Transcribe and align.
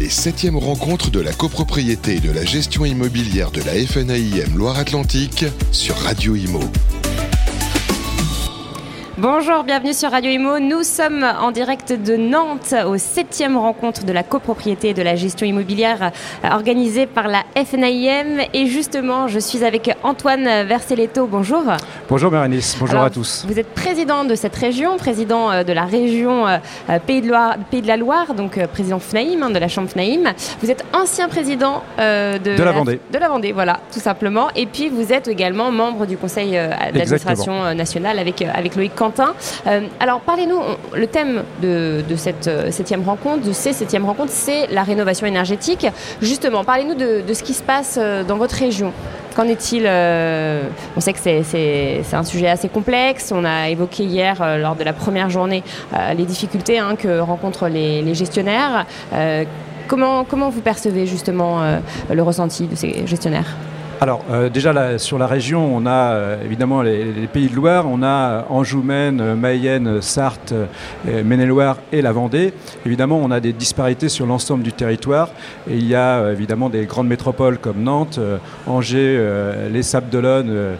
les 0.00 0.08
septièmes 0.08 0.56
rencontres 0.56 1.10
de 1.10 1.20
la 1.20 1.32
copropriété 1.32 2.16
et 2.16 2.20
de 2.20 2.30
la 2.30 2.44
gestion 2.44 2.86
immobilière 2.86 3.50
de 3.50 3.60
la 3.62 3.74
FNAIM 3.74 4.56
Loire-Atlantique 4.56 5.44
sur 5.72 5.94
Radio 5.96 6.34
Imo. 6.34 6.60
Bonjour, 9.20 9.64
bienvenue 9.64 9.92
sur 9.92 10.10
Radio 10.12 10.30
Imo. 10.30 10.58
Nous 10.60 10.82
sommes 10.82 11.26
en 11.42 11.50
direct 11.50 11.92
de 11.92 12.16
Nantes 12.16 12.74
aux 12.86 12.96
septième 12.96 13.54
rencontre 13.58 14.06
de 14.06 14.12
la 14.14 14.22
copropriété 14.22 14.88
et 14.88 14.94
de 14.94 15.02
la 15.02 15.14
gestion 15.14 15.46
immobilière 15.46 16.10
euh, 16.42 16.48
organisée 16.48 17.04
par 17.04 17.28
la 17.28 17.42
FNAIM. 17.54 18.40
Et 18.54 18.64
justement, 18.64 19.28
je 19.28 19.38
suis 19.38 19.62
avec 19.62 19.94
Antoine 20.04 20.64
Verseletto. 20.66 21.26
Bonjour. 21.26 21.62
Bonjour 22.08 22.30
Bérénice, 22.30 22.76
bonjour 22.80 22.94
Alors, 22.94 23.04
à 23.08 23.10
tous. 23.10 23.44
Vous 23.46 23.58
êtes 23.58 23.68
président 23.74 24.24
de 24.24 24.34
cette 24.34 24.56
région, 24.56 24.96
président 24.96 25.50
euh, 25.50 25.64
de 25.64 25.72
la 25.74 25.84
région 25.84 26.46
euh, 26.48 26.56
Pays 27.06 27.20
de, 27.20 27.28
Loire- 27.28 27.56
Pays 27.70 27.82
de 27.82 27.88
la 27.88 27.98
Loire, 27.98 28.32
donc 28.32 28.58
président 28.68 29.00
FNAIM, 29.00 29.42
hein, 29.42 29.50
de 29.50 29.58
la 29.58 29.68
chambre 29.68 29.90
FNAIM. 29.90 30.32
Vous 30.62 30.70
êtes 30.70 30.86
ancien 30.94 31.28
président 31.28 31.82
de, 31.98 32.38
De 32.56 32.62
la 32.62 32.72
Vendée. 32.72 32.98
De 33.12 33.18
la 33.18 33.28
Vendée, 33.28 33.52
voilà, 33.52 33.80
tout 33.92 34.00
simplement. 34.00 34.48
Et 34.56 34.64
puis 34.64 34.88
vous 34.88 35.12
êtes 35.12 35.28
également 35.28 35.70
membre 35.70 36.06
du 36.06 36.16
conseil 36.16 36.52
d'administration 36.52 37.74
nationale 37.74 38.18
avec, 38.18 38.40
avec 38.40 38.76
Loïc 38.76 38.94
Euh, 39.66 39.80
alors 39.98 40.20
parlez-nous, 40.20 40.60
le 40.94 41.06
thème 41.06 41.42
de, 41.62 42.02
cette 42.16 42.48
euh, 42.48 42.70
septième 42.70 43.02
rencontre, 43.02 43.46
de 43.46 43.52
ces 43.52 43.72
septièmes 43.72 44.04
rencontres, 44.04 44.32
c'est 44.32 44.66
la 44.68 44.82
rénovation 44.82 45.26
énergétique. 45.26 45.86
Justement, 46.20 46.64
parlez-nous 46.64 46.94
de, 46.94 47.32
ce 47.32 47.42
qui 47.42 47.54
se 47.54 47.62
passe 47.62 47.98
euh, 48.00 48.24
dans 48.24 48.36
votre 48.36 48.56
région. 48.56 48.92
Qu'en 49.36 49.44
est-il 49.44 49.86
On 49.86 51.00
sait 51.00 51.12
que 51.12 51.18
c'est- 51.20 52.14
un 52.14 52.24
sujet 52.24 52.48
assez 52.48 52.68
complexe. 52.68 53.32
On 53.34 53.44
a 53.44 53.68
évoqué 53.68 54.02
hier, 54.02 54.58
lors 54.58 54.74
de 54.74 54.82
la 54.82 54.92
première 54.92 55.30
journée, 55.30 55.62
les 56.16 56.24
difficultés 56.24 56.80
hein, 56.80 56.96
que 56.98 57.20
rencontrent 57.20 57.68
les, 57.68 58.12
gestionnaires. 58.12 58.86
Comment, 59.86 60.50
vous 60.50 60.60
percevez 60.60 61.06
justement 61.06 61.60
le 62.10 62.22
ressenti 62.22 62.66
de 62.66 62.74
ces 62.74 63.06
gestionnaires? 63.06 63.56
Alors 64.02 64.24
euh, 64.30 64.48
déjà 64.48 64.98
sur 64.98 65.18
la 65.18 65.26
région, 65.26 65.76
on 65.76 65.84
a 65.84 66.12
euh, 66.12 66.42
évidemment 66.42 66.80
les, 66.80 67.26
pays 67.30 67.48
de 67.48 67.54
Loire, 67.54 67.84
on 67.86 68.02
a 68.02 68.46
Anjou, 68.48 68.82
Maine, 68.82 69.34
Mayenne, 69.34 70.00
Sarthe, 70.00 70.54
euh, 70.54 71.22
Maine-et-Loire 71.22 71.76
et 71.92 72.00
la 72.00 72.10
Vendée. 72.10 72.54
Évidemment, 72.86 73.20
on 73.22 73.30
a 73.30 73.40
des 73.40 73.52
disparités 73.52 74.08
sur 74.08 74.24
l'ensemble 74.24 74.62
du 74.62 74.72
territoire 74.72 75.28
et 75.68 75.74
il 75.74 75.86
y 75.86 75.94
a 75.94 76.32
évidemment 76.32 76.70
des 76.70 76.86
grandes 76.86 77.08
métropoles 77.08 77.58
comme 77.58 77.82
Nantes, 77.82 78.18
Angers, 78.66 79.22
les 79.70 79.82
Sables 79.82 80.08
d'Olonne 80.08 80.76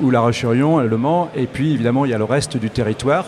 ou, 0.00 0.10
La 0.10 0.20
Roche-sur-Yon, 0.20 0.78
Le 0.80 0.96
Mans 0.96 1.30
et 1.34 1.46
puis 1.46 1.72
évidemment 1.74 2.04
il 2.04 2.12
y 2.12 2.14
a 2.14 2.18
le 2.18 2.24
reste 2.24 2.56
du 2.58 2.70
territoire. 2.70 3.24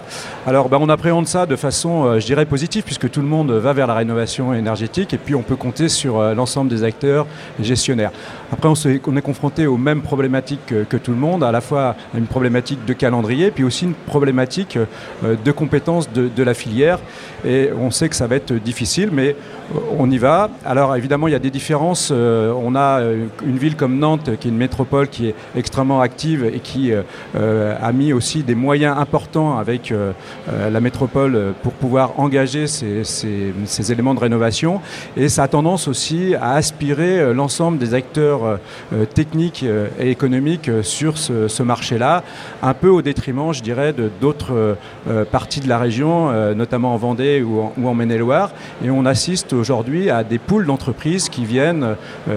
Alors 0.47 0.69
bah, 0.69 0.79
on 0.81 0.89
appréhende 0.89 1.27
ça 1.27 1.45
de 1.47 1.57
façon, 1.57 2.21
je 2.21 2.25
dirais, 2.25 2.47
positive 2.47 2.85
puisque 2.85 3.11
tout 3.11 3.21
le 3.21 3.27
monde 3.27 3.51
va 3.51 3.73
vers 3.73 3.89
la 3.89 3.95
rénovation 3.95 4.55
énergétique 4.55 5.13
et 5.13 5.19
puis 5.19 5.35
on 5.35 5.43
peut 5.43 5.57
compter 5.57 5.89
sur 5.89 6.23
l'ensemble 6.35 6.71
des 6.71 6.85
acteurs 6.85 7.27
gestionnaires. 7.59 8.13
Après, 8.53 8.69
on, 8.69 8.77
se- 8.77 9.01
on 9.09 9.17
est 9.17 9.24
confronté 9.25 9.67
aux 9.67 9.77
mêmes 9.79 10.03
problématiques 10.03 10.75
que, 10.89 10.97
tout 11.05 11.11
le 11.11 11.17
monde, 11.19 11.43
à 11.43 11.51
la 11.51 11.61
fois 11.61 11.97
une 12.15 12.27
problématique 12.27 12.85
de 12.85 12.93
calendrier, 12.93 13.51
puis 13.51 13.65
aussi 13.65 13.85
une 13.87 13.95
problématique 13.95 14.77
euh, 14.77 15.35
de 15.45 15.53
compétences 15.53 16.13
de, 16.13 16.29
de 16.29 16.43
la 16.45 16.55
filière. 16.55 16.99
Et 17.45 17.71
on 17.87 17.91
sait 17.91 18.09
que 18.09 18.17
ça 18.17 18.27
va 18.27 18.37
être 18.37 18.53
difficile, 18.53 19.09
mais 19.13 19.31
euh, 19.31 19.79
on 19.99 20.11
y 20.11 20.19
va. 20.19 20.51
Alors 20.65 20.95
évidemment, 20.95 21.27
il 21.29 21.33
y 21.33 21.35
a 21.35 21.45
des 21.49 21.51
différences. 21.51 22.11
Euh, 22.13 22.53
On 22.55 22.75
a 22.77 23.01
une 23.51 23.59
ville 23.59 23.77
comme 23.77 23.99
Nantes, 23.99 24.31
qui 24.39 24.49
est 24.49 24.51
une 24.51 24.57
métropole 24.57 25.09
qui 25.09 25.29
est 25.29 25.35
extrêmement 25.57 26.01
active 26.01 26.45
et 26.45 26.61
qui 26.61 26.93
a 26.93 27.93
mis 27.93 28.13
aussi 28.13 28.43
des 28.43 28.55
moyens 28.55 28.97
importants 28.99 29.59
avec 29.59 29.93
la 30.77 30.81
métropole 30.81 31.55
pour 31.63 31.73
pouvoir 31.73 32.07
engager 32.19 32.67
ces, 32.67 33.05
ces- 33.05 33.93
éléments 33.93 34.15
de 34.15 34.21
rénovation. 34.21 34.81
Et 35.17 35.29
ça 35.29 35.43
a 35.45 35.49
tendance 35.49 35.89
aussi 35.89 36.35
à 36.35 36.53
aspirer 36.55 37.33
l'ensemble 37.35 37.79
des 37.79 37.95
acteurs 37.95 38.59
euh, 39.19 39.65
euh, 39.65 39.89
et 39.99 40.11
économiques 40.11 40.69
euh, 40.69 40.83
sur 40.83 41.19
ce, 41.19 41.63
marché-là, 41.63 42.23
un 42.63 42.75
peu 42.75 42.89
au 42.89 43.03
détriment, 43.03 43.53
je 43.53 43.63
dirais, 43.63 43.95
d'autres 44.21 44.77
euh, 45.09 45.25
parties 45.25 45.61
de 45.61 45.69
la 45.69 45.79
région, 45.79 46.33
notamment 46.55 46.95
en 46.95 46.97
Vendée 46.97 47.43
ou 47.43 47.87
en, 47.87 47.95
Maine-et-Loire. 47.95 48.51
Et 48.85 48.91
on 48.91 49.07
assiste 49.07 49.53
aujourd'hui 49.53 50.11
à 50.11 50.25
des 50.25 50.39
poules 50.39 50.67
d'entreprises 50.67 51.29
qui 51.29 51.45
viennent 51.45 51.97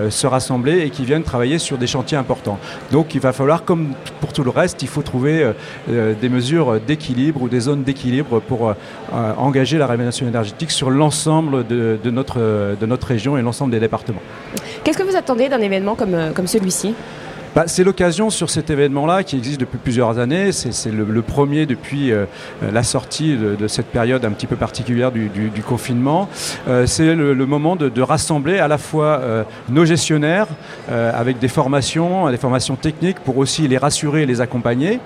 se 0.10 0.28
rassembler 0.28 0.80
et 0.80 0.90
qui 0.90 1.04
viennent 1.04 1.24
travailler 1.24 1.58
sur 1.58 1.78
des 1.78 1.88
chantiers 1.88 2.18
importants. 2.18 2.60
Donc 2.92 3.16
il 3.16 3.22
va 3.22 3.34
falloir, 3.34 3.64
comme 3.64 3.94
pour 4.22 4.34
tout 4.34 4.44
le 4.44 4.50
reste, 4.50 4.82
il 4.82 4.88
faut 4.88 5.02
trouver 5.02 5.52
des 5.88 6.30
mesures 6.30 6.80
d'équilibre 6.80 7.42
ou 7.42 7.50
des 7.50 7.62
zones 7.62 7.84
d'équilibre 7.84 8.40
pour 8.40 8.74
engager 9.12 9.78
la 9.78 9.88
rénovation 9.88 10.28
énergétique 10.28 10.72
sur 10.72 10.90
l'ensemble 10.90 11.66
de, 11.68 12.12
notre, 12.12 12.40
de 12.80 12.86
notre 12.86 13.08
région 13.08 13.38
et 13.38 13.42
l'ensemble 13.42 13.72
des 13.72 13.80
départements. 13.80 14.22
Qu'est-ce 14.84 14.98
que 14.98 15.04
vous 15.04 15.16
attendez 15.16 15.50
d'un 15.50 15.62
événement 15.62 15.96
comme, 15.96 16.34
comme 16.36 16.48
celui-ci 16.70 16.96
Bah, 17.58 17.64
c'est 17.66 17.84
l'occasion 17.84 18.30
sur 18.30 18.52
cet 18.52 18.70
événement-là 18.70 19.24
qui 19.24 19.36
existe 19.36 19.60
depuis 19.60 19.80
plusieurs 19.80 20.20
années. 20.20 20.52
C'est, 20.52 20.92
le, 20.92 21.22
premier 21.24 21.66
depuis 21.66 22.12
euh, 22.12 22.26
la 22.62 22.84
sortie 22.84 23.36
de, 23.36 23.68
cette 23.68 23.88
période 23.88 24.24
un 24.26 24.30
petit 24.30 24.46
peu 24.46 24.56
particulière 24.56 25.12
du, 25.12 25.64
confinement. 25.68 26.30
Euh, 26.68 26.86
c'est 26.86 27.16
le, 27.16 27.34
moment 27.48 27.76
de, 27.76 27.90
de 27.90 28.02
rassembler 28.04 28.60
à 28.60 28.68
la 28.68 28.78
fois 28.78 29.22
euh, 29.24 29.44
nos 29.70 29.86
gestionnaires 29.86 30.46
euh, 30.92 31.12
avec 31.20 31.40
des 31.40 31.48
formations, 31.48 32.30
des 32.30 32.38
formations 32.38 32.76
techniques 32.76 33.20
pour 33.22 33.40
aussi 33.40 33.68
les 33.68 33.80
rassurer 33.80 34.22
et 34.22 34.26
les 34.28 34.40
accompagner, 34.40 35.00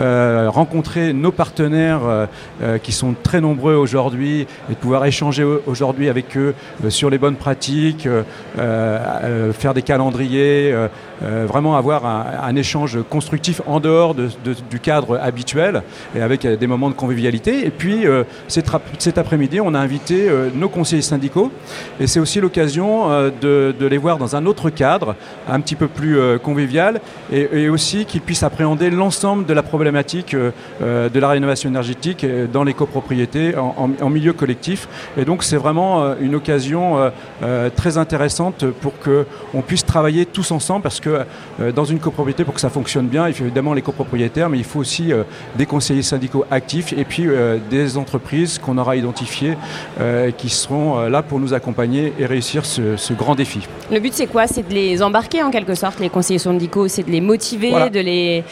euh, 0.00 0.48
rencontrer 0.48 1.12
nos 1.12 1.30
partenaires 1.30 2.06
euh, 2.06 2.26
euh, 2.62 2.78
qui 2.78 2.92
sont 2.92 3.14
très 3.22 3.42
nombreux 3.42 3.74
aujourd'hui 3.74 4.46
et 4.70 4.72
de 4.72 4.78
pouvoir 4.78 5.04
échanger 5.04 5.44
au- 5.44 5.60
aujourd'hui 5.66 6.08
avec 6.08 6.38
eux 6.38 6.54
euh, 6.82 6.88
sur 6.88 7.10
les 7.10 7.18
bonnes 7.18 7.36
pratiques, 7.36 8.06
euh, 8.06 8.22
euh, 8.58 9.52
faire 9.52 9.74
des 9.74 9.82
calendriers, 9.82 10.72
euh, 10.72 10.88
euh, 11.22 11.44
vraiment 11.46 11.76
avoir 11.76 11.97
un, 12.06 12.56
échange 12.56 12.98
constructif 13.08 13.60
en 13.66 13.80
dehors 13.80 14.14
de- 14.14 14.28
de- 14.44 14.54
du 14.70 14.80
cadre 14.80 15.18
habituel 15.22 15.82
et 16.14 16.20
avec 16.20 16.44
euh, 16.44 16.56
des 16.56 16.66
moments 16.66 16.88
de 16.90 16.94
convivialité. 16.94 17.66
Et 17.66 17.70
puis 17.70 18.06
euh, 18.06 18.24
cet, 18.48 18.74
ap- 18.74 18.82
cet 18.98 19.18
après-midi, 19.18 19.60
on 19.60 19.74
a 19.74 19.78
invité 19.78 20.28
euh, 20.28 20.48
nos 20.54 20.68
conseillers 20.68 21.02
syndicaux 21.02 21.50
et 22.00 22.06
c'est 22.06 22.20
aussi 22.20 22.40
l'occasion 22.40 23.08
de, 23.40 23.74
les 23.80 23.98
voir 23.98 24.18
dans 24.18 24.34
un 24.36 24.46
autre 24.46 24.70
cadre, 24.70 25.14
un 25.48 25.60
petit 25.60 25.74
peu 25.76 25.88
plus 25.88 26.18
convivial 26.42 27.00
et, 27.32 27.68
aussi 27.68 28.04
qu'ils 28.04 28.20
puissent 28.20 28.42
appréhender 28.42 28.90
l'ensemble 28.90 29.46
de 29.46 29.52
la 29.54 29.62
problématique 29.62 30.34
de 30.34 31.18
la 31.20 31.28
rénovation 31.28 31.68
énergétique 31.70 32.24
dans 32.52 32.64
les 32.64 32.74
copropriétés 32.74 33.54
en, 33.56 34.10
milieu 34.10 34.32
collectif. 34.32 34.88
Et 35.16 35.24
donc 35.24 35.42
c'est 35.42 35.56
vraiment 35.56 36.14
une 36.20 36.34
occasion 36.34 37.10
très 37.76 37.98
intéressante 37.98 38.64
pour 38.80 38.98
que 38.98 39.26
on 39.54 39.62
puisse 39.62 39.84
travailler 39.84 40.26
tous 40.26 40.50
ensemble 40.50 40.82
parce 40.82 41.00
que 41.00 41.20
dans 41.74 41.84
une 41.90 41.98
copropriété, 41.98 42.44
pour 42.44 42.54
que 42.54 42.60
ça 42.60 42.70
fonctionne 42.70 43.06
bien, 43.06 43.28
il 43.28 43.34
faut 43.34 43.44
évidemment 43.44 43.74
les 43.74 43.82
copropriétaires, 43.82 44.48
mais 44.48 44.58
il 44.58 44.64
faut 44.64 44.80
aussi 44.80 45.12
euh, 45.12 45.24
des 45.56 45.66
conseillers 45.66 46.02
syndicaux 46.02 46.44
actifs 46.50 46.92
et 46.92 47.04
puis 47.04 47.24
euh, 47.26 47.58
des 47.70 47.96
entreprises 47.96 48.58
qu'on 48.58 48.78
aura 48.78 48.96
identifiées 48.96 49.56
euh, 50.00 50.30
qui 50.30 50.48
seront 50.48 51.08
là 51.08 51.22
pour 51.22 51.40
nous 51.40 51.54
accompagner 51.54 52.12
et 52.18 52.26
réussir 52.26 52.64
ce, 52.64 52.96
ce 52.96 53.12
grand 53.12 53.34
défi. 53.34 53.66
Le 53.90 54.00
but 54.00 54.12
c'est 54.12 54.26
quoi? 54.26 54.46
C'est 54.46 54.68
de 54.68 54.74
les 54.74 55.02
embarquer 55.02 55.42
en 55.42 55.50
quelque 55.50 55.74
sorte, 55.74 56.00
les 56.00 56.08
conseillers 56.08 56.38
syndicaux, 56.38 56.88
c'est 56.88 57.02
de 57.02 57.10
les 57.10 57.20
motiver, 57.20 57.70
Voilà. 57.70 57.88
de 57.90 58.00
les... 58.00 58.44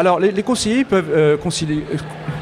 Alors, 0.00 0.18
les, 0.18 0.42
conseillers 0.42 0.84
peuvent 0.84 1.10
euh, 1.10 1.36
euh, 1.36 1.96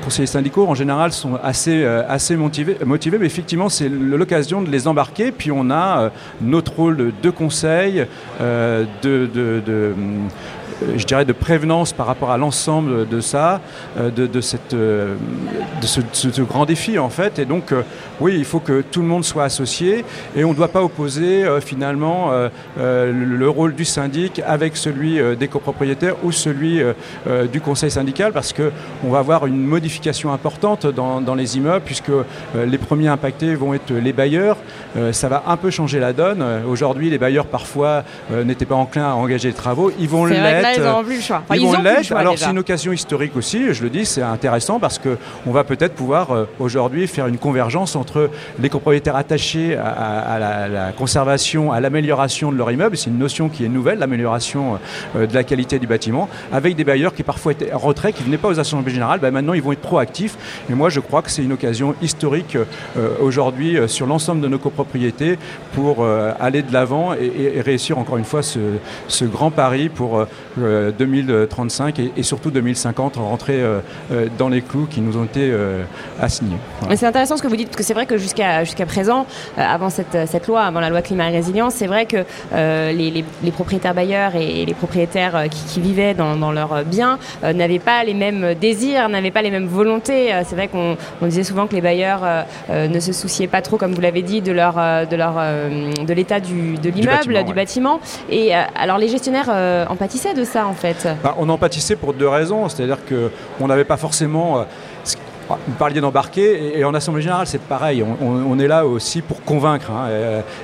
conseillers 0.05 0.27
syndicaux 0.29 0.69
en 0.69 0.77
général 0.77 1.11
sont 1.11 1.35
assez 1.43 1.83
euh, 1.83 2.37
motivés, 2.37 3.19
mais 3.19 3.27
effectivement 3.27 3.69
c'est 3.69 3.89
l'occasion 3.89 4.63
de 4.63 4.71
les 4.71 4.87
embarquer. 4.87 5.33
Puis 5.33 5.51
on 5.51 5.69
a 5.69 6.13
notre 6.41 6.77
rôle 6.77 7.13
de, 7.21 7.31
conseil, 7.31 8.07
de, 8.39 9.95
je 10.97 11.05
dirais 11.05 11.25
de 11.25 11.33
prévenance 11.33 11.93
par 11.93 12.07
rapport 12.07 12.31
à 12.31 12.37
l'ensemble 12.39 13.09
de 13.09 13.21
ça, 13.21 13.61
euh, 13.99 14.11
de, 14.11 14.27
de 14.27 14.41
cette 14.41 14.75
euh, 14.75 15.17
de 15.81 15.87
ce, 15.87 16.01
ce- 16.13 16.31
ce 16.31 16.43
grand 16.43 16.65
défi 16.67 16.99
en 16.99 17.09
fait. 17.09 17.39
Et 17.39 17.45
donc 17.45 17.73
euh, 17.73 17.83
oui, 18.21 18.35
il 18.39 18.45
faut 18.45 18.61
que 18.61 18.83
tout 18.83 19.01
le 19.01 19.07
monde 19.07 19.25
soit 19.25 19.45
associé 19.45 20.05
et 20.37 20.45
on 20.45 20.51
ne 20.51 20.55
doit 20.55 20.69
pas 20.69 20.83
opposer 20.83 21.45
euh, 21.45 21.61
finalement 21.61 22.33
euh, 22.33 22.49
euh, 22.79 23.13
le 23.13 23.37
le 23.37 23.49
rôle 23.49 23.75
du 23.75 23.85
syndic 23.85 24.43
avec 24.47 24.77
celui 24.77 25.21
euh, 25.21 25.35
des 25.35 25.49
copropriétaires 25.49 26.15
ou 26.25 26.33
celui 26.33 26.81
euh, 26.83 26.93
euh, 27.29 27.47
du 27.47 27.61
conseil 27.61 27.91
syndical 27.91 28.33
parce 28.33 28.53
que 28.53 28.71
on 29.05 29.11
va 29.11 29.21
avoir 29.21 29.47
une 29.47 29.63
modification 29.65 30.33
importante 30.33 30.87
dans, 30.87 31.21
dans 31.21 31.35
les 31.35 31.57
immeubles 31.57 31.83
puisque 31.85 32.11
euh, 32.11 32.25
les 32.67 32.79
premiers 32.79 33.09
impactés 33.09 33.55
vont 33.55 33.75
être 33.75 33.93
les 33.93 34.13
bailleurs. 34.13 34.57
Euh, 34.97 35.13
ça 35.13 35.29
va 35.29 35.45
un 35.47 35.57
peu 35.57 35.71
changer 35.71 35.99
la 36.01 36.13
donne. 36.13 36.43
Euh, 36.43 36.61
Aujourd'hui, 36.69 37.09
les 37.11 37.19
bailleurs 37.19 37.47
parfois 37.47 38.05
euh, 38.33 38.45
n'étaient 38.45 38.65
pas 38.67 38.75
enclins 38.75 39.09
à 39.11 39.15
engager 39.15 39.49
les 39.49 39.55
travaux. 39.55 39.91
Ils 39.99 40.09
vont 40.09 40.27
C'est 40.27 40.35
ils 40.77 40.83
n'auront 40.83 41.05
plus 41.05 41.17
le 41.17 41.21
choix. 41.21 41.43
ils, 41.55 41.61
vont 41.61 41.81
l'être. 41.81 42.13
Alors 42.15 42.39
c'est 42.39 42.51
une 42.51 42.59
occasion 42.59 42.93
historique 42.93 43.37
aussi, 43.37 43.73
je 43.73 43.83
le 43.83 43.91
dis, 43.91 44.05
c'est 44.05 44.23
intéressant 44.23 44.79
parce 44.79 44.99
qu'on 44.99 45.51
va 45.51 45.65
peut-être 45.65 45.95
pouvoir 45.95 46.47
aujourd'hui 46.59 47.07
faire 47.07 47.27
une 47.27 47.39
convergence 47.39 47.97
entre 47.97 48.31
les 48.61 48.69
copropriétaires 48.69 49.17
attachés 49.17 49.77
à, 49.77 50.69
la, 50.69 50.93
conservation, 50.93 51.73
à 51.73 51.81
l'amélioration 51.81 52.53
de 52.53 52.57
leur 52.57 52.71
immeuble, 52.71 52.97
c'est 52.97 53.11
une 53.11 53.19
notion 53.19 53.49
qui 53.49 53.65
est 53.65 53.69
nouvelle, 53.69 53.99
l'amélioration 53.99 54.79
de 55.15 55.35
la 55.35 55.45
qualité 55.45 55.79
du 55.79 55.87
bâtiment, 55.87 56.29
avec 56.53 56.77
des 56.77 56.85
bailleurs 56.85 57.15
qui 57.15 57.23
parfois 57.23 57.53
étaient 57.53 57.73
en 57.73 57.79
retrait, 57.79 58.13
qui 58.13 58.21
ne 58.21 58.27
venaient 58.27 58.39
pas 58.39 58.49
aux 58.49 58.61
assemblées 58.61 58.93
générales, 58.93 59.21
ben 59.21 59.31
maintenant 59.31 59.55
ils 59.55 59.63
vont 59.63 59.73
être 59.73 59.81
proactifs. 59.81 60.37
Et 60.71 60.75
moi 60.75 60.89
je 60.91 61.01
crois 61.01 61.23
que 61.23 61.31
c'est 61.31 61.43
une 61.43 61.53
occasion 61.53 61.95
historique 62.03 62.57
aujourd'hui 63.21 63.79
sur 63.87 64.07
l'ensemble 64.07 64.41
de 64.41 64.49
nos 64.49 64.59
copropriétés 64.59 65.39
pour 65.75 66.07
aller 66.41 66.63
de 66.63 66.73
l'avant 66.73 67.15
et, 67.15 67.61
réussir 67.61 67.99
encore 67.99 68.19
une 68.19 68.25
fois 68.25 68.43
ce, 68.43 69.25
grand 69.25 69.51
pari 69.51 69.89
pour 69.89 70.27
2035 70.99 72.01
et, 72.17 72.23
surtout 72.23 72.51
2050, 72.51 73.17
rentrer 73.17 73.63
dans 74.39 74.49
les 74.49 74.63
clous 74.63 74.87
qui 74.87 75.01
nous 75.01 75.17
ont 75.17 75.25
été 75.25 75.53
assignés. 76.21 76.57
C'est 76.95 77.07
intéressant 77.07 77.37
ce 77.37 77.43
que 77.43 77.49
vous 77.49 77.57
dites, 77.57 77.69
parce 77.69 77.77
que 77.77 77.83
c'est 77.83 77.95
vrai 77.95 78.07
que 78.07 78.17
jusqu'à 78.17 78.65
jusqu'à 78.65 78.87
présent, 78.87 79.27
euh, 79.59 79.63
avant 79.63 79.91
cette, 79.91 80.17
cette, 80.27 80.47
loi, 80.47 80.63
avant 80.63 80.81
la 80.81 80.91
loi 80.91 81.03
climat 81.03 81.31
et 81.31 81.33
résilience, 81.33 81.75
c'est 81.75 81.87
vrai 81.87 82.07
que 82.07 82.25
euh, 82.53 82.93
les, 82.93 83.25
les, 83.43 83.51
propriétaires 83.51 83.95
bailleurs 83.95 84.37
et, 84.37 84.65
les 84.65 84.75
propriétaires 84.75 85.37
euh, 85.37 85.47
qui, 85.47 85.81
vivaient 85.81 86.15
dans, 86.15 86.37
dans 86.37 86.53
leurs 86.53 86.85
biens 86.85 87.19
n'avaient 87.43 87.79
pas 87.79 88.03
les 88.05 88.15
mêmes 88.15 88.55
désirs, 88.55 89.09
n'avaient 89.09 89.31
pas 89.31 89.43
les 89.43 89.51
mêmes 89.51 89.67
volontés. 89.67 90.33
c'est 90.45 90.57
vrai 90.57 90.69
qu'on 90.69 90.97
disait 91.23 91.45
souvent 91.45 91.67
que 91.67 91.75
les 91.75 91.81
bailleurs 91.81 92.23
ne 92.69 93.01
se 93.01 93.13
souciaient 93.13 93.47
pas 93.47 93.63
trop, 93.63 93.77
comme 93.77 93.93
vous 93.93 94.01
l'avez 94.01 94.23
dit, 94.23 94.41
de 94.41 94.51
leur 94.51 94.75
de 94.75 95.17
leur 95.17 95.35
de 95.35 96.13
l'état 96.13 96.41
du, 96.41 96.77
de 96.77 96.91
l'immeuble, 96.91 97.45
du, 97.45 97.55
bâtiment. 97.55 98.01
Et 98.31 98.53
alors 98.55 98.99
les 98.99 99.09
gestionnaires 99.09 99.51
en 99.89 99.95
pâtissaient 99.97 100.35
de 100.35 100.45
ça 100.49 100.67
en 100.67 100.75
fait. 100.75 101.09
Bah, 101.23 101.35
on 101.39 101.49
en 101.49 101.59
pâtissait 101.59 101.97
pour 101.97 102.13
deux 102.13 102.29
raisons, 102.29 102.69
c'est-à-dire 102.69 103.05
que 103.05 103.31
on 103.61 103.67
n'avait 103.69 103.85
pas 103.85 103.97
forcément 103.97 104.67
vous 105.49 105.75
parliez 105.79 106.01
d'embarquer, 106.01 106.79
et, 106.79 106.85
en 106.85 106.95
Assemblée 106.95 107.23
Générale, 107.23 107.47
c'est 107.47 107.61
pareil. 107.61 108.05
On, 108.21 108.59
est 108.59 108.67
là 108.67 108.87
aussi 108.87 109.23
pour 109.23 109.43
convaincre, 109.45 109.91
hein, 109.91 110.09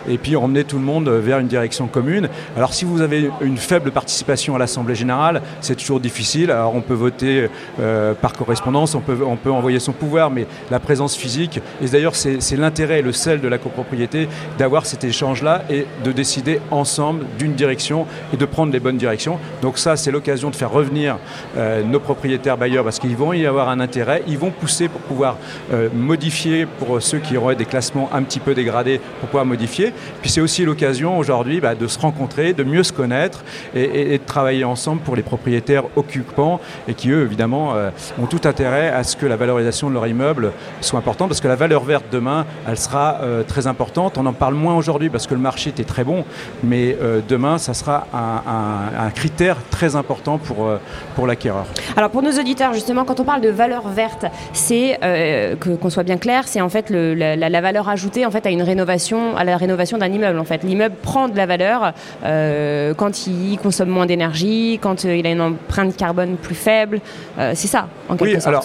et, 0.08 0.18
puis 0.18 0.36
emmener 0.36 0.64
tout 0.64 0.78
le 0.78 0.84
monde 0.84 1.08
vers 1.08 1.38
une 1.38 1.46
direction 1.46 1.86
commune. 1.86 2.28
Alors, 2.56 2.74
si 2.74 2.84
vous 2.84 3.00
avez 3.00 3.30
une 3.40 3.56
faible 3.56 3.90
participation 3.90 4.54
à 4.56 4.58
l'Assemblée 4.58 4.94
Générale, 4.94 5.42
c'est 5.60 5.76
toujours 5.76 6.00
difficile. 6.00 6.50
Alors, 6.50 6.74
on 6.74 6.80
peut 6.80 6.94
voter 6.94 7.48
euh, 7.80 8.14
par 8.14 8.32
correspondance, 8.32 8.94
on 8.94 9.00
peut, 9.00 9.18
on 9.24 9.36
peut 9.36 9.50
envoyer 9.50 9.78
son 9.78 9.92
pouvoir, 9.92 10.30
mais 10.30 10.46
la 10.70 10.80
présence 10.80 11.16
physique, 11.16 11.60
et 11.82 11.86
d'ailleurs, 11.86 12.14
c'est 12.14 12.56
l'intérêt 12.56 12.98
et 12.98 13.02
le 13.02 13.12
sel 13.12 13.40
de 13.40 13.48
la 13.48 13.58
copropriété 13.58 14.28
d'avoir 14.58 14.86
cet 14.86 15.04
échange-là 15.04 15.62
et 15.70 15.86
de 16.04 16.12
décider 16.12 16.60
ensemble 16.70 17.24
d'une 17.38 17.54
direction 17.54 18.06
et 18.32 18.36
de 18.36 18.44
prendre 18.44 18.72
les 18.72 18.80
bonnes 18.80 18.98
directions. 18.98 19.38
Donc, 19.62 19.78
ça, 19.78 19.96
c'est 19.96 20.10
l'occasion 20.10 20.50
de 20.50 20.56
faire 20.56 20.70
revenir 20.70 21.16
euh, 21.56 21.82
nos 21.82 22.00
propriétaires 22.00 22.58
bailleurs 22.58 22.84
parce 22.84 22.98
qu'ils 22.98 23.16
vont 23.16 23.32
y 23.32 23.46
avoir 23.46 23.68
un 23.68 23.80
intérêt, 23.80 24.22
ils 24.26 24.38
vont 24.38 24.50
pousser 24.50 24.73
pour 24.82 25.00
pouvoir 25.02 25.36
euh, 25.72 25.88
modifier 25.94 26.66
pour 26.66 27.00
ceux 27.00 27.18
qui 27.18 27.36
auraient 27.36 27.54
des 27.54 27.64
classements 27.64 28.10
un 28.12 28.22
petit 28.22 28.40
peu 28.40 28.54
dégradés 28.54 29.00
pour 29.20 29.28
pouvoir 29.28 29.46
modifier. 29.46 29.92
Puis 30.20 30.30
c'est 30.30 30.40
aussi 30.40 30.64
l'occasion 30.64 31.16
aujourd'hui 31.18 31.60
bah, 31.60 31.74
de 31.74 31.86
se 31.86 31.98
rencontrer, 31.98 32.52
de 32.52 32.64
mieux 32.64 32.82
se 32.82 32.92
connaître 32.92 33.44
et, 33.74 34.18
de 34.18 34.24
travailler 34.24 34.64
ensemble 34.64 35.00
pour 35.02 35.16
les 35.16 35.22
propriétaires 35.22 35.84
occupants 35.96 36.60
et 36.88 36.94
qui 36.94 37.10
eux 37.10 37.22
évidemment 37.22 37.74
euh, 37.74 37.90
ont 38.20 38.26
tout 38.26 38.40
intérêt 38.44 38.88
à 38.88 39.04
ce 39.04 39.16
que 39.16 39.26
la 39.26 39.36
valorisation 39.36 39.88
de 39.88 39.94
leur 39.94 40.06
immeuble 40.06 40.52
soit 40.80 40.98
importante 40.98 41.28
parce 41.28 41.40
que 41.40 41.48
la 41.48 41.56
valeur 41.56 41.84
verte 41.84 42.06
demain 42.10 42.46
elle 42.68 42.78
sera 42.78 43.18
euh, 43.22 43.42
très 43.44 43.66
importante. 43.66 44.18
On 44.18 44.26
en 44.26 44.32
parle 44.32 44.54
moins 44.54 44.76
aujourd'hui 44.76 45.08
parce 45.08 45.26
que 45.26 45.34
le 45.34 45.40
marché 45.40 45.70
était 45.70 45.84
très 45.84 46.04
bon, 46.04 46.24
mais 46.62 46.96
demain 47.28 47.58
ça 47.58 47.74
sera 47.74 48.06
un, 48.12 49.06
un, 49.06 49.10
critère 49.10 49.56
très 49.70 49.96
important 49.96 50.38
pour, 50.38 50.68
pour 51.14 51.26
l'acquéreur. 51.26 51.66
Alors 51.96 52.10
pour 52.10 52.22
nos 52.22 52.32
auditeurs 52.32 52.74
justement 52.74 53.04
quand 53.04 53.20
on 53.20 53.24
parle 53.24 53.40
de 53.40 53.50
valeur 53.50 53.88
verte, 53.88 54.26
c'est 54.64 54.98
euh, 55.02 55.56
qu'on 55.56 55.90
soit 55.90 56.04
bien 56.04 56.16
clair, 56.16 56.44
c'est 56.46 56.60
en 56.60 56.68
fait 56.68 56.88
la, 56.90 57.60
valeur 57.60 57.88
ajoutée 57.88 58.24
en 58.24 58.30
fait 58.30 58.46
à 58.46 58.50
une 58.50 58.62
rénovation, 58.62 59.36
à 59.36 59.44
la 59.44 59.56
rénovation 59.56 59.98
d'un 59.98 60.10
immeuble. 60.10 60.38
En 60.38 60.44
fait, 60.44 60.62
l'immeuble 60.62 60.94
prend 61.02 61.28
de 61.28 61.36
la 61.36 61.46
valeur 61.46 61.92
euh, 62.24 62.94
quand 62.94 63.26
il 63.26 63.58
consomme 63.58 63.90
moins 63.90 64.06
d'énergie, 64.06 64.78
quand 64.80 65.04
euh, 65.04 65.16
il 65.16 65.26
a 65.26 65.30
une 65.30 65.40
empreinte 65.40 65.96
carbone 65.96 66.36
plus 66.36 66.54
faible. 66.54 67.00
c'est 67.36 67.66
ça, 67.66 67.88
en 68.08 68.16
quelque 68.16 68.36
oui, 68.36 68.40
sorte. 68.40 68.46
Alors, 68.46 68.64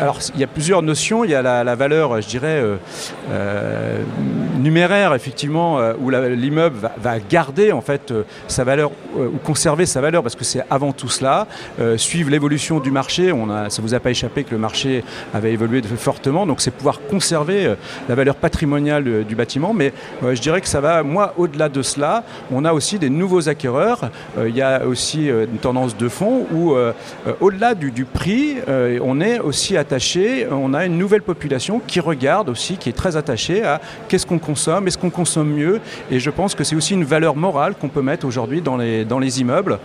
alors, 0.00 0.18
il 0.34 0.40
y 0.40 0.44
a 0.44 0.46
plusieurs 0.46 0.82
notions. 0.82 1.24
Il 1.24 1.30
y 1.30 1.34
a 1.34 1.42
la, 1.42 1.74
valeur, 1.74 2.20
je 2.20 2.28
dirais, 2.28 2.62
numéraire, 4.58 5.14
effectivement, 5.14 5.78
où 6.00 6.10
l'immeuble 6.10 6.76
va, 6.98 7.18
garder 7.20 7.72
en 7.72 7.80
fait 7.80 8.12
sa 8.48 8.64
valeur 8.64 8.90
ou 9.16 9.38
conserver 9.44 9.86
sa 9.86 10.00
valeur, 10.00 10.22
parce 10.22 10.36
que 10.36 10.44
c'est 10.44 10.62
avant 10.70 10.92
tout 10.92 11.08
cela. 11.08 11.46
suivre 11.96 12.30
l'évolution 12.30 12.80
du 12.80 12.90
marché. 12.90 13.32
On 13.32 13.50
a, 13.50 13.70
ça 13.70 13.82
vous 13.82 13.94
a 13.94 14.00
pas 14.00 14.10
échappé 14.10 14.44
que 14.44 14.50
le 14.50 14.58
marché 14.58 15.04
avait 15.38 15.52
évolué 15.52 15.82
fortement. 15.82 16.46
Donc 16.46 16.60
c'est 16.60 16.70
pouvoir 16.70 17.00
conserver 17.08 17.66
euh, 17.66 17.74
la 18.08 18.14
valeur 18.14 18.36
patrimoniale 18.36 19.04
euh, 19.06 19.24
du 19.24 19.34
bâtiment. 19.34 19.72
Mais 19.72 19.92
euh, 20.22 20.34
je 20.34 20.42
dirais 20.42 20.60
que 20.60 20.68
ça 20.68 20.80
va, 20.80 21.02
moi, 21.02 21.34
au-delà 21.36 21.68
de 21.68 21.82
cela, 21.82 22.24
on 22.52 22.64
a 22.64 22.72
aussi 22.72 22.98
des 22.98 23.10
nouveaux 23.10 23.48
acquéreurs. 23.48 24.10
Il 24.44 24.54
y 24.54 24.62
a 24.62 24.84
aussi 24.84 25.28
une 25.28 25.58
tendance 25.60 25.96
de 25.96 26.08
fond 26.08 26.46
où, 26.52 26.74
au-delà 27.40 27.74
du, 27.74 28.04
prix, 28.04 28.56
on 29.02 29.20
est 29.20 29.38
aussi 29.38 29.76
attaché, 29.76 30.46
on 30.50 30.74
a 30.74 30.84
une 30.86 30.98
nouvelle 30.98 31.22
population 31.22 31.80
qui 31.86 32.00
regarde 32.00 32.48
aussi, 32.48 32.76
qui 32.76 32.88
est 32.88 32.92
très 32.92 33.16
attachée 33.16 33.62
à 33.64 33.80
qu'est-ce 34.08 34.26
qu'on 34.26 34.38
consomme, 34.38 34.86
est-ce 34.86 34.98
qu'on 34.98 35.10
consomme 35.10 35.52
mieux. 35.52 35.80
Et 36.10 36.18
je 36.18 36.30
pense 36.30 36.54
que 36.54 36.64
c'est 36.64 36.76
aussi 36.76 36.94
une 36.94 37.04
valeur 37.04 37.36
morale 37.36 37.74
qu'on 37.74 37.88
peut 37.88 38.02
mettre 38.02 38.26
aujourd'hui 38.26 38.60
dans 38.60 38.76
les, 38.76 39.04
dans 39.04 39.18
les 39.18 39.40
immeubles 39.40 39.78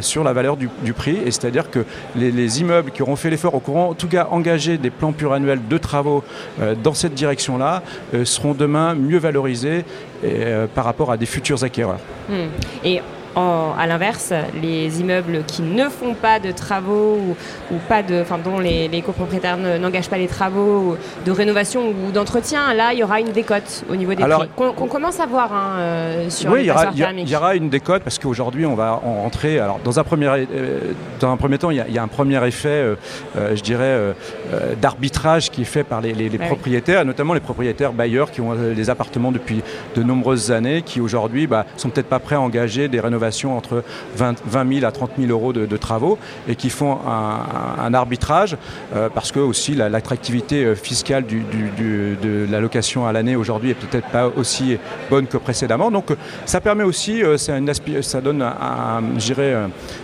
sur 0.00 0.24
la 0.24 0.32
valeur 0.32 0.56
du, 0.56 0.92
prix. 0.92 1.18
Et 1.24 1.30
c'est-à-dire 1.30 1.70
que 1.70 1.84
les, 2.16 2.30
les 2.30 2.60
immeubles 2.60 2.90
qui 2.90 3.02
auront 3.02 3.16
fait 3.16 3.30
l'effort 3.30 3.54
au 3.54 3.60
courant, 3.60 3.88
en 3.88 3.94
tout 3.94 4.08
cas 4.08 4.28
engagés 4.30 4.57
des 4.66 4.90
plans 4.90 5.12
pluriannuels 5.12 5.66
de 5.68 5.78
travaux 5.78 6.24
euh, 6.60 6.74
dans 6.74 6.94
cette 6.94 7.14
direction-là 7.14 7.82
euh, 8.14 8.24
seront 8.24 8.54
demain 8.54 8.94
mieux 8.94 9.18
valorisés 9.18 9.84
euh, 10.24 10.66
par 10.66 10.84
rapport 10.84 11.12
à 11.12 11.16
des 11.16 11.26
futurs 11.26 11.62
acquéreurs. 11.64 12.00
Hmm. 12.28 12.48
À 13.38 13.86
l'inverse, 13.86 14.32
les 14.60 15.00
immeubles 15.00 15.44
qui 15.46 15.62
ne 15.62 15.88
font 15.88 16.14
pas 16.14 16.40
de 16.40 16.50
travaux 16.50 17.18
ou, 17.70 17.76
pas 17.88 18.02
de, 18.02 18.20
enfin, 18.20 18.38
dont 18.42 18.58
les, 18.58 19.02
copropriétaires 19.02 19.56
n'engagent 19.56 20.08
pas 20.08 20.18
les 20.18 20.26
travaux 20.26 20.96
de 21.24 21.30
rénovation 21.30 21.88
ou 21.88 22.10
d'entretien, 22.10 22.74
là, 22.74 22.92
il 22.92 22.98
y 22.98 23.04
aura 23.04 23.20
une 23.20 23.32
décote 23.32 23.84
au 23.90 23.96
niveau 23.96 24.14
des 24.14 24.22
prix. 24.22 24.48
Qu'on 24.56 24.72
commence 24.72 25.20
à 25.20 25.26
voir 25.26 25.52
hein, 25.52 25.78
euh, 25.78 26.30
sur 26.30 26.50
oui, 26.50 26.60
il 26.62 26.66
y, 26.66 26.70
aura, 26.70 26.86
il 26.92 27.28
y, 27.28 27.36
aura 27.36 27.54
une 27.54 27.68
décote 27.68 28.02
parce 28.02 28.18
qu'aujourd'hui, 28.18 28.66
on 28.66 28.74
va 28.74 29.00
en 29.04 29.22
rentrer. 29.22 29.58
Alors, 29.58 29.78
dans 29.84 29.98
un 29.98 30.04
premier, 30.04 30.26
euh, 30.26 30.92
dans 31.20 31.30
un 31.32 31.36
premier 31.36 31.58
temps, 31.58 31.70
il 31.70 31.76
y, 31.76 31.98
a, 31.98 32.02
un 32.02 32.08
premier 32.08 32.44
effet, 32.46 32.68
euh, 32.68 32.96
je 33.54 33.62
dirais, 33.62 33.98
d'arbitrage 34.80 35.50
qui 35.50 35.62
est 35.62 35.64
fait 35.64 35.84
par 35.84 36.00
les, 36.00 36.14
ah 36.40 36.46
propriétaires, 36.46 37.04
notamment 37.04 37.34
les 37.34 37.40
propriétaires 37.40 37.92
bailleurs 37.92 38.30
qui 38.30 38.40
ont 38.40 38.54
des 38.54 38.90
appartements 38.90 39.32
depuis 39.32 39.62
de 39.94 40.02
nombreuses 40.02 40.50
années, 40.50 40.82
qui 40.82 41.00
aujourd'hui 41.00 41.46
bah, 41.46 41.66
sont 41.76 41.90
peut-être 41.90 42.08
pas 42.08 42.18
prêts 42.18 42.36
à 42.36 42.40
engager 42.40 42.88
des 42.88 43.00
rénovations 43.00 43.27
entre 43.56 43.82
20, 44.16 44.72
000 44.74 44.86
à 44.86 44.92
30 44.92 45.12
000 45.18 45.30
euros 45.30 45.52
de, 45.52 45.76
travaux 45.76 46.18
et 46.48 46.56
qui 46.56 46.70
font 46.70 46.98
un, 47.06 47.94
arbitrage 47.94 48.56
euh, 48.94 49.08
parce 49.12 49.32
que 49.32 49.38
aussi 49.38 49.74
l'attractivité 49.74 50.64
euh, 50.64 50.74
fiscale 50.74 51.24
de 51.26 52.46
la 52.50 52.60
location 52.60 53.06
à 53.06 53.12
l'année 53.12 53.36
aujourd'hui 53.36 53.70
est 53.70 53.74
peut-être 53.74 54.08
pas 54.08 54.28
aussi 54.28 54.76
bonne 55.10 55.26
que 55.26 55.36
précédemment. 55.36 55.90
Donc 55.90 56.06
ça 56.44 56.60
permet 56.60 56.84
aussi, 56.84 57.22
euh, 57.22 57.36
ça 57.38 58.20
donne 58.20 58.42
un, 58.42 59.02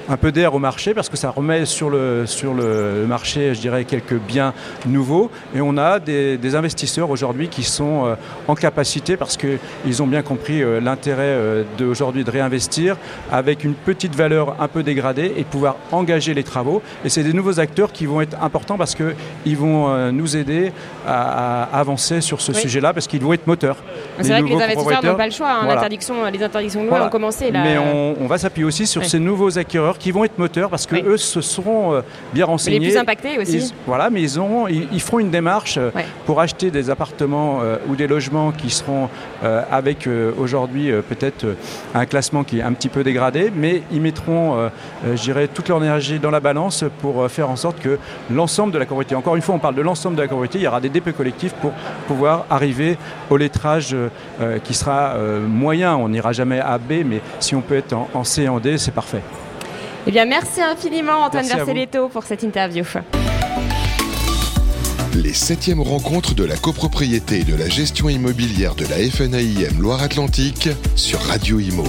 un 0.08 0.16
peu 0.16 0.32
d'air 0.32 0.54
au 0.54 0.58
marché 0.58 0.94
parce 0.94 1.08
que 1.08 1.16
ça 1.16 1.30
remet 1.30 1.66
sur 1.66 1.90
le, 1.90 2.24
sur 2.26 2.54
le 2.54 3.06
marché, 3.06 3.54
je 3.54 3.60
dirais, 3.60 3.84
quelques 3.84 4.14
biens 4.18 4.54
nouveaux 4.86 5.30
et 5.54 5.60
on 5.60 5.76
a 5.76 5.98
des, 5.98 6.54
investisseurs 6.54 7.10
aujourd'hui 7.10 7.48
qui 7.48 7.64
sont 7.64 8.16
en 8.46 8.54
capacité 8.54 9.16
parce 9.16 9.36
qu'ils 9.36 10.02
ont 10.02 10.06
bien 10.06 10.22
compris 10.22 10.62
l'intérêt 10.80 11.64
d'aujourd'hui 11.78 12.22
de 12.22 12.30
réinvestir 12.30 12.96
avec 13.30 13.64
une 13.64 13.74
petite 13.74 14.14
valeur 14.14 14.56
un 14.60 14.68
peu 14.68 14.82
dégradée 14.82 15.32
et 15.36 15.44
pouvoir 15.44 15.76
engager 15.92 16.34
les 16.34 16.44
travaux. 16.44 16.82
Et 17.04 17.08
c'est 17.08 17.22
des 17.22 17.32
nouveaux 17.32 17.60
acteurs 17.60 17.92
qui 17.92 18.06
vont 18.06 18.20
être 18.20 18.36
importants 18.42 18.78
parce 18.78 18.94
qu'ils 18.94 19.56
vont 19.56 19.88
euh, 19.88 20.10
nous 20.10 20.36
aider 20.36 20.72
à, 21.06 21.64
avancer 21.72 22.20
sur 22.20 22.40
ce 22.40 22.52
sujet-là 22.52 22.92
parce 22.92 23.06
qu'ils 23.06 23.22
vont 23.22 23.32
être 23.32 23.46
moteurs. 23.46 23.76
C'est 24.20 24.28
vrai 24.28 24.42
que 24.42 24.48
les 24.48 24.62
investisseurs 24.62 25.04
n'ont 25.04 25.16
pas 25.16 25.26
le 25.26 25.32
choix. 25.32 25.52
Hein. 25.52 25.66
les 26.30 26.42
interdictions 26.42 26.84
de 26.84 26.88
loi 26.88 27.06
ont 27.06 27.10
commencé. 27.10 27.50
Là. 27.50 27.62
Mais 27.62 27.78
on, 27.78 28.26
va 28.26 28.38
s'appuyer 28.38 28.64
aussi 28.64 28.86
sur 28.86 29.04
ces 29.04 29.18
nouveaux 29.18 29.58
acquéreurs 29.58 29.98
qui 29.98 30.10
vont 30.10 30.24
être 30.24 30.38
moteurs 30.38 30.70
parce 30.70 30.86
qu'eux 30.86 31.02
eux 31.04 31.16
se 31.16 31.40
seront 31.40 31.94
euh, 31.94 32.00
bien 32.32 32.46
renseignés. 32.46 32.78
les 32.78 32.88
plus 32.88 32.96
impactés 32.96 33.38
aussi. 33.38 33.72
voilà, 33.86 34.10
mais 34.10 34.22
ils, 34.22 34.40
ont, 34.40 34.66
ils, 34.68 35.00
feront 35.00 35.18
une 35.18 35.30
démarche 35.30 35.76
euh, 35.78 35.90
pour 36.26 36.40
acheter 36.40 36.70
des 36.70 36.90
appartements 36.90 37.60
ou 37.88 37.96
des 37.96 38.06
logements 38.06 38.52
qui 38.52 38.70
seront 38.70 39.08
avec 39.42 40.08
aujourd'hui 40.38 40.90
peut-être 41.08 41.46
un 41.94 42.06
classement 42.06 42.44
qui 42.44 42.58
est 42.58 42.62
un 42.62 42.72
petit 42.72 42.88
peu 42.88 42.93
dégradés, 43.02 43.52
mais 43.54 43.82
ils 43.90 44.00
mettront, 44.00 44.56
euh, 44.56 44.68
euh, 45.04 45.16
je 45.16 45.22
dirais, 45.22 45.48
toute 45.48 45.68
leur 45.68 45.82
énergie 45.82 46.18
dans 46.18 46.30
la 46.30 46.40
balance 46.40 46.84
pour 47.00 47.22
euh, 47.22 47.28
faire 47.28 47.50
en 47.50 47.56
sorte 47.56 47.80
que 47.80 47.98
l'ensemble 48.30 48.72
de 48.72 48.78
la 48.78 48.86
communauté, 48.86 49.14
encore 49.14 49.36
une 49.36 49.42
fois, 49.42 49.54
on 49.54 49.58
parle 49.58 49.74
de 49.74 49.82
l'ensemble 49.82 50.16
de 50.16 50.22
la 50.22 50.28
communauté, 50.28 50.58
il 50.58 50.62
y 50.62 50.68
aura 50.68 50.80
des 50.80 50.88
DP 50.88 51.12
collectifs 51.12 51.54
pour 51.54 51.72
pouvoir 52.06 52.46
arriver 52.50 52.96
au 53.30 53.36
lettrage 53.36 53.96
qui 54.64 54.74
sera 54.74 55.14
moyen. 55.48 55.96
On 55.96 56.08
n'ira 56.08 56.32
jamais 56.32 56.60
à 56.60 56.78
B, 56.78 57.04
mais 57.04 57.20
si 57.40 57.54
on 57.54 57.60
peut 57.60 57.76
être 57.76 57.94
en, 58.14 58.24
C 58.24 58.42
et 58.42 58.48
en 58.48 58.60
D, 58.60 58.78
c'est 58.78 58.92
parfait. 58.92 59.22
Eh 60.06 60.10
bien, 60.10 60.24
merci 60.24 60.60
infiniment 60.60 61.24
Antoine 61.24 61.46
Verseletto 61.46 62.08
pour 62.08 62.24
cette 62.24 62.42
interview. 62.42 62.84
Les 65.14 65.32
septièmes 65.32 65.80
rencontres 65.80 66.34
de 66.34 66.42
la 66.42 66.56
copropriété 66.56 67.40
et 67.40 67.44
de 67.44 67.54
la 67.54 67.68
gestion 67.68 68.08
immobilière 68.08 68.74
de 68.74 68.84
la 68.86 68.96
FNAIM 68.96 69.80
Loire-Atlantique 69.80 70.68
sur 70.96 71.20
Radio 71.20 71.60
Imo. 71.60 71.84